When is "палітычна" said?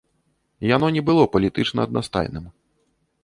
1.37-1.79